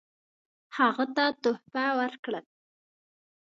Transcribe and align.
هغه 0.77 1.05
ته 1.15 1.25
تحفې 1.41 1.87
ورکړل. 1.99 2.45